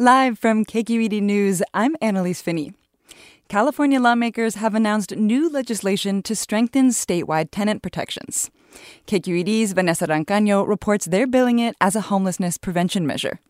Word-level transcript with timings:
Live 0.00 0.38
from 0.38 0.64
KQED 0.64 1.20
News, 1.20 1.60
I'm 1.74 1.96
Annalise 2.00 2.40
Finney. 2.40 2.72
California 3.48 3.98
lawmakers 3.98 4.54
have 4.54 4.76
announced 4.76 5.16
new 5.16 5.50
legislation 5.50 6.22
to 6.22 6.36
strengthen 6.36 6.90
statewide 6.90 7.48
tenant 7.50 7.82
protections. 7.82 8.48
KQED's 9.08 9.72
Vanessa 9.72 10.06
Rancaño 10.06 10.64
reports 10.68 11.06
they're 11.06 11.26
billing 11.26 11.58
it 11.58 11.74
as 11.80 11.96
a 11.96 12.02
homelessness 12.02 12.58
prevention 12.58 13.08
measure. 13.08 13.40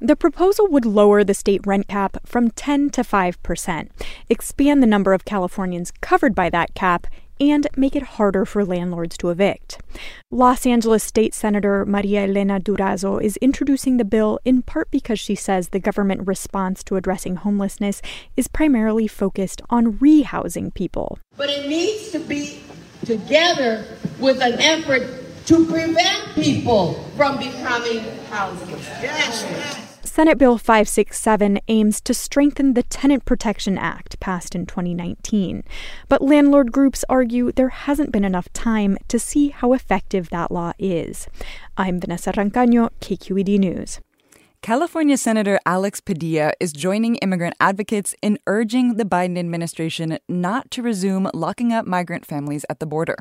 The 0.00 0.16
proposal 0.16 0.66
would 0.68 0.86
lower 0.86 1.24
the 1.24 1.34
state 1.34 1.66
rent 1.66 1.88
cap 1.88 2.16
from 2.24 2.52
10 2.52 2.88
to 2.90 3.02
5%, 3.02 3.88
expand 4.30 4.82
the 4.82 4.86
number 4.86 5.12
of 5.12 5.26
Californians 5.26 5.92
covered 6.00 6.34
by 6.34 6.48
that 6.48 6.72
cap, 6.72 7.06
and 7.40 7.66
make 7.76 7.96
it 7.96 8.02
harder 8.02 8.44
for 8.44 8.64
landlords 8.64 9.16
to 9.18 9.30
evict. 9.30 9.78
Los 10.30 10.66
Angeles 10.66 11.04
State 11.04 11.34
Senator 11.34 11.84
Maria 11.86 12.24
Elena 12.24 12.60
Durazo 12.60 13.20
is 13.22 13.36
introducing 13.38 13.96
the 13.96 14.04
bill 14.04 14.38
in 14.44 14.62
part 14.62 14.90
because 14.90 15.18
she 15.18 15.34
says 15.34 15.68
the 15.68 15.80
government 15.80 16.26
response 16.26 16.82
to 16.84 16.96
addressing 16.96 17.36
homelessness 17.36 18.02
is 18.36 18.48
primarily 18.48 19.06
focused 19.06 19.62
on 19.70 19.94
rehousing 19.98 20.72
people. 20.74 21.18
But 21.36 21.50
it 21.50 21.68
needs 21.68 22.10
to 22.12 22.18
be 22.18 22.60
together 23.04 23.84
with 24.18 24.40
an 24.42 24.54
effort 24.60 25.06
to 25.46 25.64
prevent 25.66 26.34
people 26.34 26.94
from 27.16 27.38
becoming 27.38 28.00
houseless. 28.28 28.86
Yes. 29.00 29.87
Senate 30.18 30.36
Bill 30.36 30.58
567 30.58 31.60
aims 31.68 32.00
to 32.00 32.12
strengthen 32.12 32.74
the 32.74 32.82
Tenant 32.82 33.24
Protection 33.24 33.78
Act 33.78 34.18
passed 34.18 34.56
in 34.56 34.66
2019. 34.66 35.62
But 36.08 36.22
landlord 36.22 36.72
groups 36.72 37.04
argue 37.08 37.52
there 37.52 37.68
hasn't 37.68 38.10
been 38.10 38.24
enough 38.24 38.52
time 38.52 38.98
to 39.06 39.20
see 39.20 39.50
how 39.50 39.74
effective 39.74 40.30
that 40.30 40.50
law 40.50 40.72
is. 40.76 41.28
I'm 41.76 42.00
Vanessa 42.00 42.32
Rancaño, 42.32 42.90
KQED 43.00 43.60
News. 43.60 44.00
California 44.60 45.16
Senator 45.16 45.60
Alex 45.64 46.00
Padilla 46.00 46.52
is 46.58 46.72
joining 46.72 47.14
immigrant 47.18 47.54
advocates 47.60 48.16
in 48.20 48.40
urging 48.48 48.96
the 48.96 49.04
Biden 49.04 49.38
administration 49.38 50.18
not 50.28 50.68
to 50.72 50.82
resume 50.82 51.30
locking 51.32 51.72
up 51.72 51.86
migrant 51.86 52.26
families 52.26 52.64
at 52.68 52.80
the 52.80 52.86
border. 52.86 53.18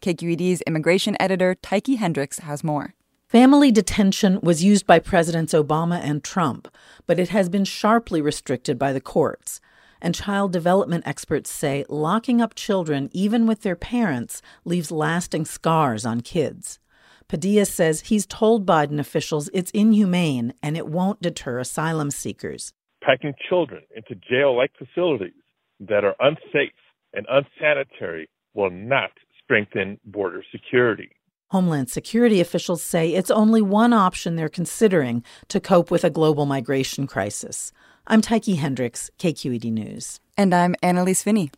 KQED's 0.00 0.62
immigration 0.62 1.14
editor 1.20 1.54
Tyche 1.54 1.98
Hendricks 1.98 2.38
has 2.38 2.64
more. 2.64 2.94
Family 3.32 3.72
detention 3.72 4.40
was 4.42 4.62
used 4.62 4.86
by 4.86 4.98
Presidents 4.98 5.54
Obama 5.54 5.98
and 5.98 6.22
Trump, 6.22 6.68
but 7.06 7.18
it 7.18 7.30
has 7.30 7.48
been 7.48 7.64
sharply 7.64 8.20
restricted 8.20 8.78
by 8.78 8.92
the 8.92 9.00
courts. 9.00 9.58
And 10.02 10.14
child 10.14 10.52
development 10.52 11.06
experts 11.06 11.50
say 11.50 11.86
locking 11.88 12.42
up 12.42 12.54
children, 12.54 13.08
even 13.10 13.46
with 13.46 13.62
their 13.62 13.74
parents, 13.74 14.42
leaves 14.66 14.90
lasting 14.90 15.46
scars 15.46 16.04
on 16.04 16.20
kids. 16.20 16.78
Padilla 17.26 17.64
says 17.64 18.02
he's 18.02 18.26
told 18.26 18.66
Biden 18.66 19.00
officials 19.00 19.48
it's 19.54 19.70
inhumane 19.70 20.52
and 20.62 20.76
it 20.76 20.86
won't 20.86 21.22
deter 21.22 21.58
asylum 21.58 22.10
seekers. 22.10 22.74
Packing 23.02 23.32
children 23.48 23.80
into 23.96 24.14
jail 24.14 24.54
like 24.54 24.72
facilities 24.76 25.32
that 25.80 26.04
are 26.04 26.16
unsafe 26.20 26.76
and 27.14 27.26
unsanitary 27.30 28.28
will 28.52 28.68
not 28.68 29.12
strengthen 29.42 29.98
border 30.04 30.44
security. 30.52 31.12
Homeland 31.52 31.90
Security 31.90 32.40
officials 32.40 32.82
say 32.82 33.12
it's 33.12 33.30
only 33.30 33.60
one 33.60 33.92
option 33.92 34.36
they're 34.36 34.48
considering 34.48 35.22
to 35.48 35.60
cope 35.60 35.90
with 35.90 36.02
a 36.02 36.08
global 36.08 36.46
migration 36.46 37.06
crisis. 37.06 37.72
I'm 38.06 38.22
Tyche 38.22 38.56
Hendricks, 38.56 39.10
KQED 39.18 39.70
News. 39.70 40.18
And 40.38 40.54
I'm 40.54 40.74
Annalise 40.82 41.22
Finney. 41.22 41.50